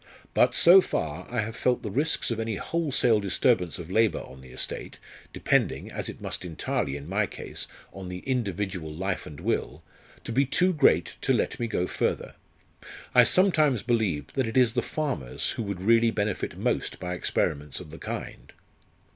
But 0.33 0.55
so 0.55 0.81
far, 0.81 1.27
I 1.29 1.41
have 1.41 1.55
felt 1.55 1.83
the 1.83 1.91
risks 1.91 2.31
of 2.31 2.39
any 2.39 2.55
wholesale 2.55 3.19
disturbance 3.19 3.77
of 3.77 3.91
labour 3.91 4.21
on 4.23 4.41
the 4.41 4.49
estate, 4.49 4.97
depending, 5.31 5.91
as 5.91 6.09
it 6.09 6.19
must 6.19 6.43
entirely 6.43 6.95
in 6.97 7.07
my 7.07 7.27
case, 7.27 7.67
on 7.93 8.09
the 8.09 8.21
individual 8.21 8.91
life 8.91 9.27
and 9.27 9.39
will, 9.39 9.83
to 10.23 10.31
be 10.31 10.43
too 10.43 10.73
great 10.73 11.17
to 11.21 11.33
let 11.33 11.59
me 11.59 11.67
go 11.67 11.85
further. 11.85 12.33
I 13.13 13.23
sometimes 13.23 13.83
believe 13.83 14.33
that 14.33 14.47
it 14.47 14.57
is 14.57 14.73
the 14.73 14.81
farmers 14.81 15.51
who 15.51 15.61
would 15.61 15.79
really 15.81 16.09
benefit 16.09 16.57
most 16.57 16.99
by 16.99 17.13
experiments 17.13 17.79
of 17.79 17.91
the 17.91 17.99
kind!" 17.99 18.53